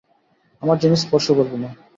[0.61, 1.69] আমার জিনিস স্পর্শ করবি না।